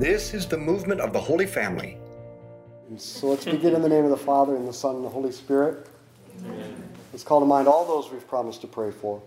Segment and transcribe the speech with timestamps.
[0.00, 1.98] This is the movement of the Holy Family.
[2.88, 5.10] And so let's begin in the name of the Father, and the Son, and the
[5.10, 5.88] Holy Spirit.
[6.38, 6.74] Amen.
[7.12, 9.20] Let's call to mind all those we've promised to pray for.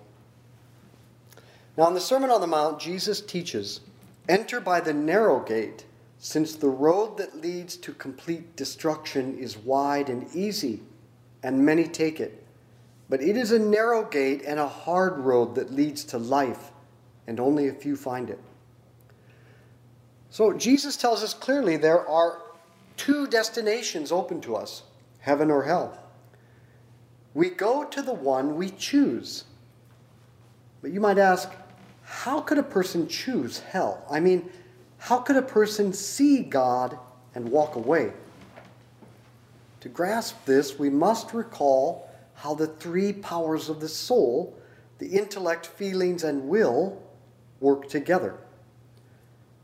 [1.78, 3.82] Now, in the Sermon on the Mount, Jesus teaches
[4.28, 5.86] Enter by the narrow gate,
[6.18, 10.82] since the road that leads to complete destruction is wide and easy,
[11.44, 12.44] and many take it.
[13.10, 16.72] But it is a narrow gate and a hard road that leads to life,
[17.28, 18.40] and only a few find it.
[20.34, 22.42] So, Jesus tells us clearly there are
[22.98, 24.82] two destinations open to us
[25.20, 25.96] heaven or hell.
[27.36, 29.44] We go to the one we choose.
[30.82, 31.52] But you might ask,
[32.02, 34.04] how could a person choose hell?
[34.10, 34.50] I mean,
[34.98, 36.98] how could a person see God
[37.36, 38.12] and walk away?
[39.82, 44.58] To grasp this, we must recall how the three powers of the soul,
[44.98, 47.00] the intellect, feelings, and will,
[47.60, 48.40] work together.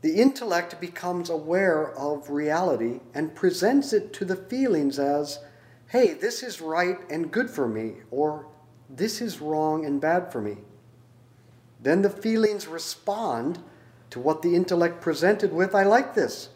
[0.02, 5.40] The intellect becomes aware of reality and presents it to the feelings as,
[5.88, 8.46] hey, this is right and good for me, or
[8.88, 10.56] this is wrong and bad for me.
[11.82, 13.58] Then the feelings respond
[14.10, 16.48] to what the intellect presented with, I like this,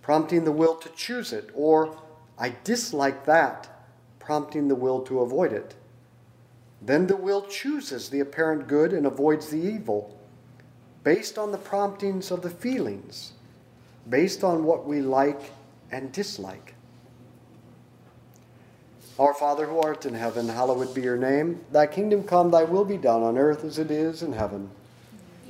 [0.00, 2.00] prompting the will to choose it, or
[2.38, 3.68] I dislike that,
[4.20, 5.74] prompting the will to avoid it.
[6.80, 10.15] Then the will chooses the apparent good and avoids the evil,
[11.06, 13.30] based on the promptings of the feelings,
[14.10, 15.52] based on what we like
[15.92, 16.74] and dislike.
[19.16, 21.60] Our Father who art in heaven, hallowed be your name.
[21.70, 24.68] Thy kingdom come, thy will be done on earth as it is in heaven.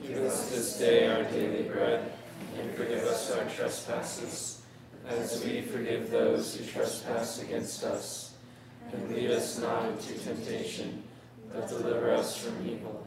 [0.03, 2.13] Give us this day our daily bread,
[2.59, 4.61] and forgive us our trespasses,
[5.09, 8.35] as we forgive those who trespass against us.
[8.93, 11.03] And lead us not into temptation,
[11.51, 13.07] but deliver us from evil.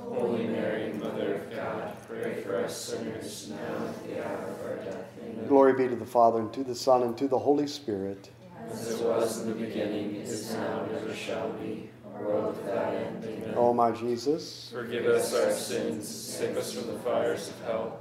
[0.00, 4.66] Holy Mary, Mother of God, pray for us sinners now and at the hour of
[4.66, 5.04] our death.
[5.22, 5.46] Amen.
[5.48, 8.30] Glory be to the Father, and to the Son, and to the Holy Spirit.
[8.70, 13.24] As it was in the beginning, is now, and ever shall be, world without end.
[13.24, 13.54] Amen.
[13.56, 17.98] O my Jesus, Forgive us our sins, save us from the fires of hell.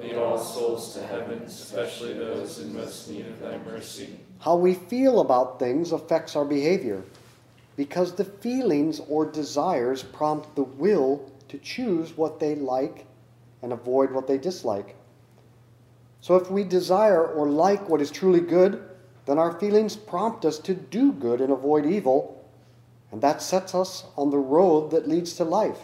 [0.00, 4.18] Lead all souls to heaven, especially those in most need of thy mercy.
[4.38, 7.02] how we feel about things affects our behavior
[7.76, 13.04] because the feelings or desires prompt the will to choose what they like
[13.60, 14.96] and avoid what they dislike.
[16.22, 18.82] So if we desire or like what is truly good,
[19.26, 22.42] then our feelings prompt us to do good and avoid evil,
[23.10, 25.80] and that sets us on the road that leads to life.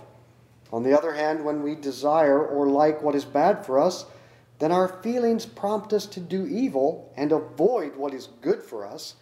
[0.73, 4.07] On the other hand, when we desire or like what is bad for us,
[4.61, 9.17] then our feelings prompt us to do evil and avoid what is good for us.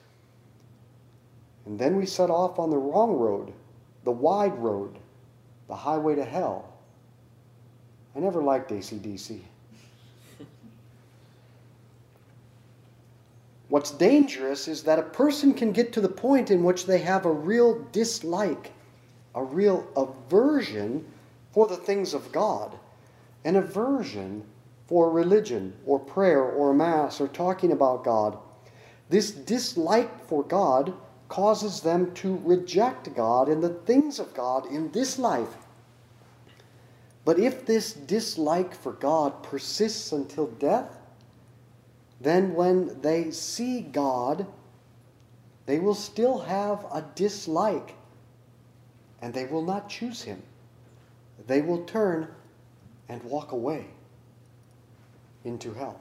[1.64, 3.52] And then we set off on the wrong road,
[4.04, 5.00] the wide road,
[5.68, 6.72] the highway to hell.
[8.14, 9.40] I never liked ACDC.
[13.68, 17.26] What's dangerous is that a person can get to the point in which they have
[17.26, 18.72] a real dislike,
[19.34, 21.04] a real aversion
[21.52, 22.78] for the things of God,
[23.44, 24.44] an aversion
[24.86, 28.38] for religion or prayer or mass or talking about God.
[29.08, 30.94] This dislike for God
[31.28, 35.56] causes them to reject God and the things of God in this life.
[37.24, 40.98] But if this dislike for God persists until death,
[42.20, 44.46] then when they see God,
[45.66, 47.94] they will still have a dislike
[49.20, 50.42] and they will not choose Him.
[51.46, 52.28] They will turn
[53.08, 53.86] and walk away
[55.44, 56.00] into hell.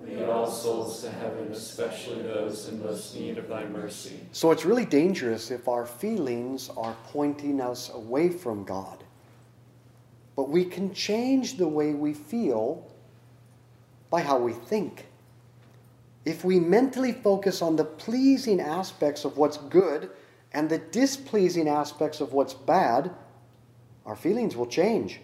[0.00, 4.20] Lead all souls to heaven, especially those in most need of thy mercy.
[4.32, 9.02] So it's really dangerous if our feelings are pointing us away from God.
[10.36, 12.86] But we can change the way we feel
[14.10, 15.06] by how we think.
[16.26, 20.10] If we mentally focus on the pleasing aspects of what's good
[20.52, 23.10] and the displeasing aspects of what's bad,
[24.04, 25.20] our feelings will change.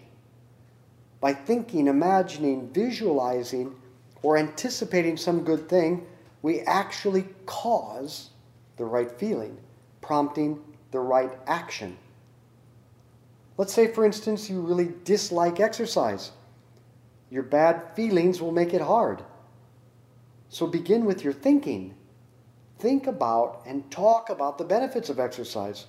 [1.19, 3.75] By thinking, imagining, visualizing,
[4.23, 6.07] or anticipating some good thing,
[6.41, 8.29] we actually cause
[8.77, 9.57] the right feeling,
[10.01, 10.59] prompting
[10.91, 11.97] the right action.
[13.57, 16.31] Let's say, for instance, you really dislike exercise.
[17.29, 19.23] Your bad feelings will make it hard.
[20.49, 21.93] So begin with your thinking.
[22.79, 25.85] Think about and talk about the benefits of exercise.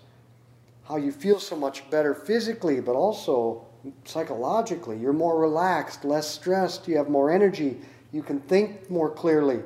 [0.85, 3.67] How you feel so much better physically, but also
[4.05, 4.99] psychologically.
[4.99, 7.79] You're more relaxed, less stressed, you have more energy,
[8.14, 9.59] you can think more clearly.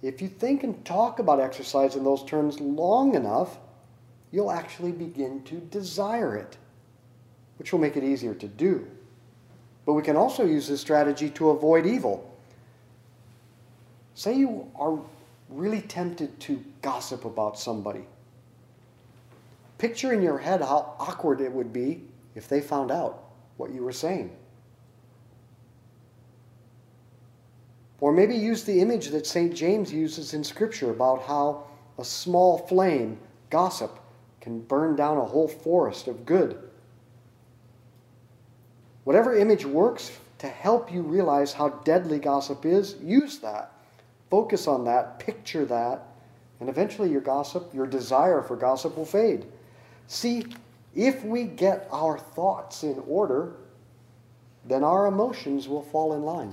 [0.00, 3.58] If you think and talk about exercise in those terms long enough,
[4.32, 6.56] you'll actually begin to desire it,
[7.58, 8.86] which will make it easier to do.
[9.84, 12.34] But we can also use this strategy to avoid evil.
[14.14, 14.98] Say you are
[15.50, 18.06] really tempted to gossip about somebody.
[19.76, 23.24] picture in your head how awkward it would be if they found out
[23.58, 24.34] what you were saying.
[28.04, 29.54] Or maybe use the image that St.
[29.54, 31.64] James uses in Scripture about how
[31.96, 33.18] a small flame,
[33.48, 33.98] gossip,
[34.42, 36.58] can burn down a whole forest of good.
[39.04, 43.72] Whatever image works to help you realize how deadly gossip is, use that.
[44.28, 46.02] Focus on that, picture that,
[46.60, 49.46] and eventually your gossip, your desire for gossip will fade.
[50.08, 50.44] See,
[50.94, 53.54] if we get our thoughts in order,
[54.66, 56.52] then our emotions will fall in line.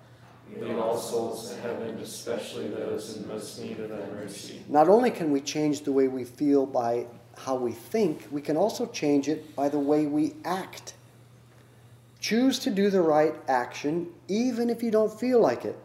[0.59, 4.61] Lead all souls to heaven, especially those in most need of thy mercy.
[4.67, 7.05] not only can we change the way we feel by
[7.37, 10.93] how we think, we can also change it by the way we act.
[12.19, 15.77] Choose to do the right action even if you don't feel like it.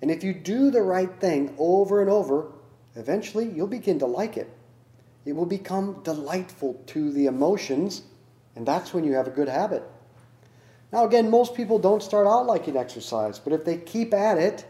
[0.00, 2.52] And if you do the right thing over and over,
[2.96, 4.50] eventually you'll begin to like it.
[5.24, 8.02] It will become delightful to the emotions,
[8.56, 9.84] and that's when you have a good habit.
[10.92, 14.66] Now, again, most people don't start out liking exercise, but if they keep at it,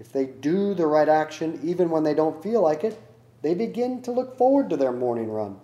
[0.00, 2.98] if they do the right action even when they don't feel like it,
[3.42, 5.60] they begin to look forward to their morning run.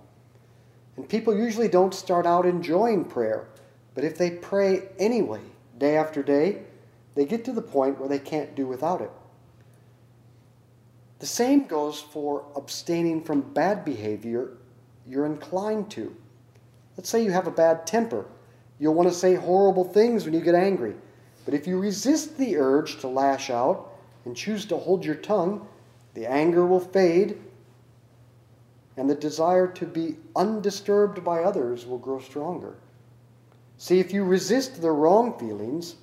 [0.96, 3.48] And people usually don't start out enjoying prayer,
[3.94, 5.40] but if they pray anyway,
[5.78, 6.62] day after day,
[7.14, 9.10] they get to the point where they can't do without it.
[11.20, 14.50] The same goes for abstaining from bad behavior
[15.06, 16.14] you're inclined to.
[16.96, 18.26] Let's say you have a bad temper.
[18.84, 20.92] You'll want to say horrible things when you get angry.
[21.46, 23.90] But if you resist the urge to lash out
[24.26, 25.66] and choose to hold your tongue,
[26.12, 27.38] the anger will fade
[28.98, 32.76] and the desire to be undisturbed by others will grow stronger.
[33.78, 35.96] See, if you resist the wrong feelings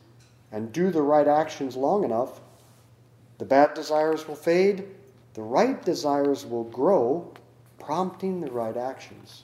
[0.52, 2.42] and do the right actions long enough,
[3.38, 4.88] the bad desires will fade,
[5.36, 7.32] the right desires will grow,
[7.78, 9.44] prompting the right actions.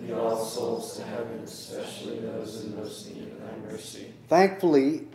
[0.00, 4.12] Lead all souls to heaven, especially those in most need of thy mercy.
[4.28, 5.06] thankfully,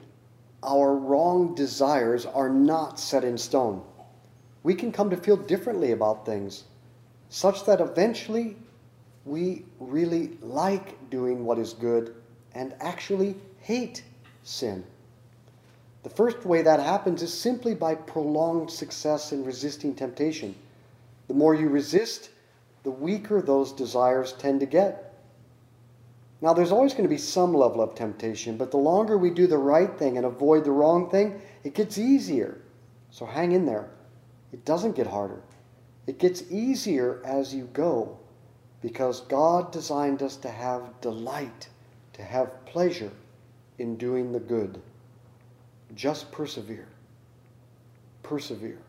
[0.63, 3.81] our wrong desires are not set in stone.
[4.63, 6.63] We can come to feel differently about things,
[7.29, 8.57] such that eventually
[9.25, 12.15] we really like doing what is good
[12.53, 14.03] and actually hate
[14.43, 14.83] sin.
[16.03, 20.55] The first way that happens is simply by prolonged success in resisting temptation.
[21.27, 22.29] The more you resist,
[22.87, 25.13] the weaker those desires tend to get.
[26.39, 29.45] Now, there's always going to be some level of temptation, but the longer we do
[29.45, 32.61] the right thing and avoid the wrong thing, it gets easier.
[33.11, 33.89] So hang in there.
[34.53, 35.41] It doesn't get harder.
[36.05, 38.17] It gets easier as you go
[38.81, 41.67] because God designed us to have delight,
[42.13, 43.11] to have pleasure
[43.79, 44.81] in doing the good.
[45.93, 46.87] Just persevere.
[48.23, 48.79] Persevere.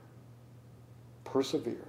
[1.24, 1.88] Persevere.